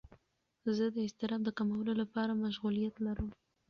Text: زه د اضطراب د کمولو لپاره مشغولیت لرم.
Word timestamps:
زه 0.75 0.85
د 0.95 0.97
اضطراب 1.07 1.41
د 1.45 1.49
کمولو 1.57 1.93
لپاره 2.01 2.39
مشغولیت 2.43 2.95
لرم. 3.05 3.29